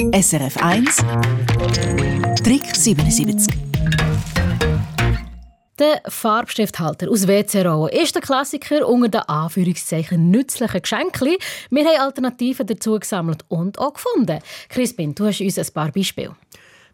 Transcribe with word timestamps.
SRF 0.00 0.56
1 0.56 0.96
Trick 2.42 2.64
77 2.74 3.54
der 5.78 6.00
Farbstifthalter 6.08 7.10
aus 7.10 7.26
WC-Rollen 7.26 7.92
ist 7.92 8.14
der 8.14 8.22
Klassiker 8.22 8.88
unter 8.88 9.08
den 9.08 9.20
Anführungszeichen 9.22 10.30
nützlichen 10.30 10.80
Geschenken. 10.80 11.36
Wir 11.70 11.84
haben 11.84 12.00
Alternativen 12.00 12.66
dazu 12.66 12.98
gesammelt 12.98 13.44
und 13.48 13.78
auch 13.78 13.94
gefunden. 13.94 14.40
Crispin, 14.68 15.14
du 15.14 15.26
hast 15.26 15.40
uns 15.40 15.58
ein 15.58 15.72
paar 15.72 15.90
Beispiele. 15.90 16.34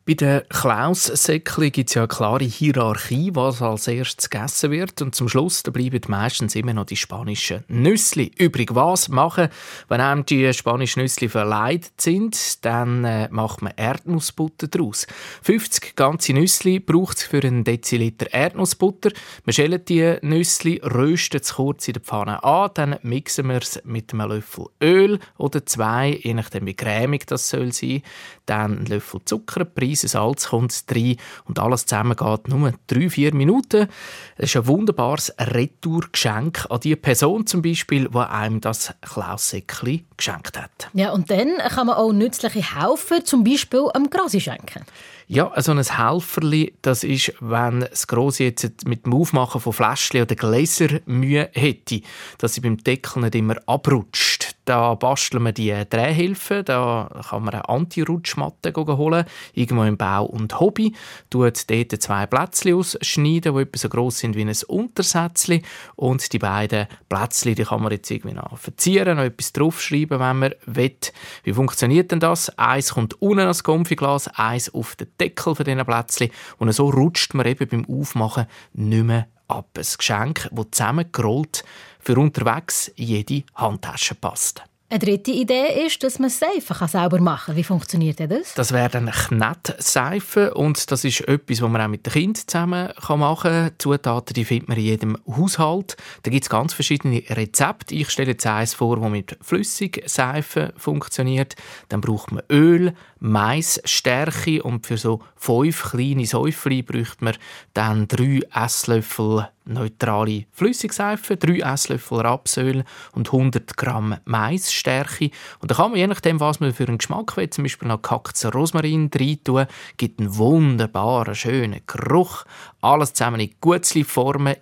Bei 0.08 0.14
den 0.14 0.42
Klaus-Säckchen 0.48 1.72
gibt 1.72 1.90
es 1.90 1.94
ja 1.96 2.02
eine 2.02 2.08
klare 2.08 2.44
Hierarchie, 2.44 3.32
was 3.34 3.60
als 3.60 3.88
erstes 3.88 4.30
gegessen 4.30 4.70
wird. 4.70 5.02
Und 5.02 5.16
zum 5.16 5.28
Schluss 5.28 5.64
da 5.64 5.72
bleiben 5.72 6.00
meistens 6.06 6.54
immer 6.54 6.74
noch 6.74 6.86
die 6.86 6.94
spanischen 6.94 7.64
Nüssli. 7.66 8.30
Übrig 8.38 8.72
was 8.72 9.08
machen, 9.08 9.48
wenn 9.88 10.00
einem 10.00 10.24
die 10.24 10.54
spanischen 10.54 11.02
Nüssli 11.02 11.28
verleidet 11.28 12.00
sind, 12.00 12.64
dann 12.64 13.04
äh, 13.04 13.26
macht 13.32 13.62
man 13.62 13.72
Erdnussbutter 13.74 14.68
daraus. 14.68 15.08
50 15.42 15.96
ganze 15.96 16.34
Nüssli 16.34 16.78
braucht 16.78 17.16
es 17.16 17.24
für 17.24 17.42
einen 17.42 17.64
Deziliter 17.64 18.32
Erdnussbutter. 18.32 19.10
Man 19.44 19.54
schält 19.54 19.88
die 19.88 20.18
Nüssli, 20.22 20.80
röstet 20.84 21.42
es 21.42 21.54
kurz 21.54 21.88
in 21.88 21.94
der 21.94 22.02
Pfanne 22.02 22.44
an, 22.44 22.70
dann 22.74 22.96
mixen 23.02 23.48
wir 23.48 23.56
es 23.56 23.82
mit 23.82 24.12
einem 24.12 24.30
Löffel 24.30 24.66
Öl 24.80 25.18
oder 25.36 25.66
zwei, 25.66 26.20
je 26.22 26.34
nachdem 26.34 26.64
wie 26.66 26.74
cremig 26.74 27.26
das 27.26 27.48
soll 27.48 27.72
sein. 27.72 28.02
Dann 28.44 28.76
einen 28.76 28.86
Löffel 28.86 29.20
Zucker, 29.24 29.64
Prise 29.96 30.08
Salz 30.08 30.48
kommt 30.48 30.84
rein 30.90 31.16
und 31.46 31.58
alles 31.58 31.86
zusammen 31.86 32.16
geht 32.16 32.48
nur 32.48 32.74
drei, 32.86 33.08
vier 33.08 33.34
Minuten. 33.34 33.88
Es 34.36 34.50
ist 34.50 34.56
ein 34.56 34.66
wunderbares 34.66 35.32
Retourgeschenk 35.38 36.66
an 36.68 36.80
die 36.80 36.96
Person 36.96 37.46
zum 37.46 37.62
Beispiel, 37.62 38.10
die 38.10 38.18
einem 38.18 38.60
das 38.60 38.92
Klaussäckchen 39.00 40.04
geschenkt 40.18 40.58
hat. 40.58 40.90
Ja, 40.92 41.12
und 41.12 41.30
dann 41.30 41.56
kann 41.70 41.86
man 41.86 41.96
auch 41.96 42.12
nützliche 42.12 42.60
Helfer 42.78 43.24
zum 43.24 43.42
Beispiel 43.42 43.88
am 43.94 44.10
Grasi 44.10 44.38
schenken. 44.38 44.84
Ja, 45.28 45.50
so 45.60 45.72
ein 45.72 45.82
Helferli, 45.82 46.74
das 46.82 47.02
ist, 47.02 47.32
wenn 47.40 47.80
das 47.80 48.06
Grosse 48.06 48.44
jetzt 48.44 48.86
mit 48.86 49.06
dem 49.06 49.14
Aufmachen 49.14 49.60
von 49.60 49.72
Fläschchen 49.72 50.22
oder 50.22 50.36
Gläser 50.36 51.00
Mühe 51.06 51.48
hätte, 51.52 52.02
dass 52.38 52.54
sie 52.54 52.60
beim 52.60 52.76
Deckel 52.76 53.22
nicht 53.22 53.34
immer 53.34 53.56
abrutscht. 53.66 54.35
Da 54.66 54.96
basteln 54.96 55.44
wir 55.44 55.52
die 55.52 55.72
Drehhilfen, 55.88 56.64
da 56.64 57.22
kann 57.30 57.44
man 57.44 57.54
eine 57.54 57.68
Anti-Rutschmatte 57.68 58.72
holen, 58.74 59.24
irgendwo 59.54 59.84
im 59.84 59.96
Bau 59.96 60.24
und 60.24 60.58
Hobby, 60.58 60.92
tut 61.30 61.70
dort 61.70 62.02
zwei 62.02 62.26
Plätzchen 62.26 62.74
ausschneiden, 62.74 63.54
die 63.54 63.62
etwa 63.62 63.78
so 63.78 63.88
gross 63.88 64.18
sind 64.18 64.34
wie 64.34 64.42
ein 64.42 64.52
Untersätzchen 64.66 65.62
und 65.94 66.32
die 66.32 66.40
beiden 66.40 66.88
Plätzchen, 67.08 67.54
die 67.54 67.62
kann 67.62 67.80
man 67.80 67.92
jetzt 67.92 68.10
irgendwie 68.10 68.34
noch 68.34 68.58
verzieren, 68.58 69.18
noch 69.18 69.24
etwas 69.24 69.52
draufschreiben, 69.52 70.18
wenn 70.18 70.38
man 70.40 70.54
will. 70.66 70.96
Wie 71.44 71.52
funktioniert 71.52 72.10
denn 72.10 72.18
das? 72.18 72.50
Eins 72.58 72.92
kommt 72.92 73.22
unten 73.22 73.40
ans 73.40 73.62
Konfiglas, 73.62 74.26
eins 74.34 74.74
auf 74.74 74.96
den 74.96 75.06
Deckel 75.20 75.54
von 75.54 75.64
diesen 75.64 75.86
Plätzchen 75.86 76.30
und 76.58 76.72
so 76.72 76.90
rutscht 76.90 77.34
man 77.34 77.46
eben 77.46 77.68
beim 77.68 77.86
Aufmachen 77.86 78.46
nicht 78.72 79.04
mehr 79.04 79.28
ab. 79.46 79.68
Ein 79.76 79.84
Geschenk, 79.96 80.48
das 80.50 80.66
zusammengerollt 80.72 81.62
für 82.06 82.16
unterwegs 82.20 82.92
jede 82.94 83.42
Handtasche 83.56 84.14
passt. 84.14 84.62
Eine 84.88 85.00
dritte 85.00 85.32
Idee 85.32 85.84
ist, 85.84 86.04
dass 86.04 86.20
man 86.20 86.30
Seife 86.30 86.86
selber 86.86 87.20
machen 87.20 87.46
kann. 87.46 87.56
Wie 87.56 87.64
funktioniert 87.64 88.20
das? 88.20 88.54
Das 88.54 88.72
werden 88.72 89.10
Knettseifen 89.10 90.50
und 90.50 90.92
das 90.92 91.04
ist 91.04 91.22
etwas, 91.22 91.60
was 91.60 91.68
man 91.68 91.80
auch 91.80 91.88
mit 91.88 92.06
den 92.06 92.12
Kindern 92.12 92.46
zusammen 92.46 92.92
machen 93.08 93.50
kann. 93.50 93.70
Zutaten 93.78 94.34
die 94.34 94.44
findet 94.44 94.68
man 94.68 94.78
in 94.78 94.84
jedem 94.84 95.18
Haushalt. 95.26 95.96
Da 96.22 96.30
gibt 96.30 96.44
es 96.44 96.48
ganz 96.48 96.72
verschiedene 96.72 97.20
Rezepte. 97.28 97.96
Ich 97.96 98.10
stelle 98.10 98.30
jetzt 98.30 98.46
eins 98.46 98.74
vor, 98.74 99.00
das 99.00 99.10
mit 99.10 99.36
Flüssigseife 99.40 100.72
funktioniert. 100.76 101.56
Dann 101.88 102.00
braucht 102.00 102.30
man 102.30 102.44
Öl, 102.48 102.94
Maisstärke 103.18 104.62
und 104.62 104.86
für 104.86 104.98
so 104.98 105.20
fünf 105.36 105.90
kleine 105.90 106.26
Säufchen 106.26 106.84
braucht 106.84 107.22
man 107.22 107.36
dann 107.74 108.08
drei 108.08 108.40
Esslöffel 108.52 109.48
neutrale 109.66 110.44
Flüssigseife, 110.52 111.36
drei 111.36 111.58
Esslöffel 111.58 112.20
Rapsöl 112.20 112.84
und 113.12 113.32
100 113.32 113.76
Gramm 113.76 114.16
Maisstärke. 114.24 115.30
Und 115.60 115.70
da 115.70 115.74
kann 115.74 115.90
man 115.90 115.98
je 115.98 116.06
nachdem, 116.06 116.40
was 116.40 116.60
man 116.60 116.72
für 116.72 116.86
einen 116.86 116.98
Geschmack 116.98 117.36
will, 117.36 117.50
zum 117.50 117.64
Beispiel 117.64 117.88
noch 117.88 118.02
gehacktes 118.02 118.54
Rosmarin 118.54 119.10
rein 119.14 119.38
tun, 119.42 119.66
gibt 119.96 120.20
einen 120.20 120.36
wunderbaren, 120.36 121.34
schönen 121.34 121.80
Geruch. 121.86 122.44
Alles 122.80 123.14
zusammen 123.14 123.40
in 123.40 123.54
Gutzli-Formen 123.60 124.56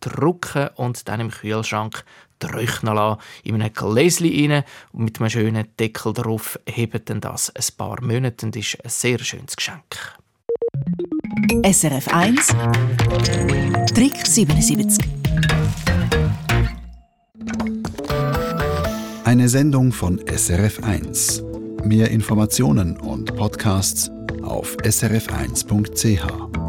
drücken 0.00 0.68
und 0.74 1.08
dann 1.08 1.20
im 1.20 1.30
Kühlschrank 1.30 2.04
trocknen 2.38 2.94
lassen, 2.94 3.20
in 3.44 3.54
einem 3.54 3.72
Gläschen 3.72 4.26
rein 4.26 4.64
und 4.92 5.04
mit 5.04 5.20
einem 5.20 5.30
schönen 5.30 5.66
Deckel 5.78 6.12
drauf 6.12 6.58
hebt 6.66 7.10
dann 7.10 7.20
das 7.20 7.50
ein 7.50 7.76
paar 7.76 8.02
Monate 8.02 8.46
und 8.46 8.56
ist 8.56 8.78
ein 8.82 8.90
sehr 8.90 9.18
schönes 9.18 9.56
Geschenk. 9.56 10.18
SRF 11.64 12.08
1 12.08 12.54
Trick 13.94 14.26
77 14.26 15.04
Eine 19.24 19.48
Sendung 19.48 19.92
von 19.92 20.20
SRF 20.26 20.82
1. 20.82 21.42
Mehr 21.84 22.10
Informationen 22.10 22.96
und 22.96 23.36
Podcasts 23.36 24.10
auf 24.42 24.76
srf1.ch. 24.78 26.67